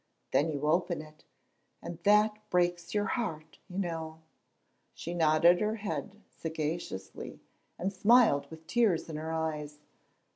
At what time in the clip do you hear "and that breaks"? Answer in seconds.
1.79-2.95